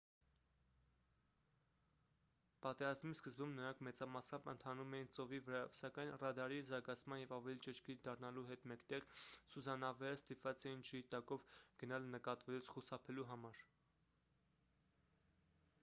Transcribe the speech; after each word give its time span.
պատերազմի 2.65 3.11
սկզբում 3.17 3.51
նրանք 3.59 3.83
մեծամասամբ 3.87 4.49
ընթանում 4.53 4.95
էին 4.99 5.11
ծովի 5.17 5.41
վրայով 5.49 5.75
սակայն 5.81 6.13
ռադարի 6.23 6.57
զարգացման 6.71 7.21
և 7.23 7.35
ավելի 7.37 7.63
ճշգրիտ 7.69 8.01
դառնալու 8.09 8.45
հետ 8.53 8.67
մեկտեղ 8.73 9.07
սուզանավերը 9.27 10.17
ստիպված 10.23 10.67
էին 10.71 10.83
ջրի 10.91 11.03
տակով 11.17 11.47
գնալ 11.85 12.09
նկատվելուց 12.17 12.73
խուսափելու 12.77 13.29
համար 13.35 13.63